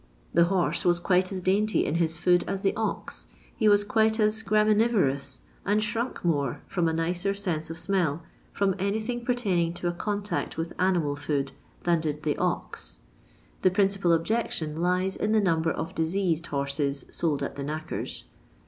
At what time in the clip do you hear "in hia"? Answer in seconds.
1.85-2.07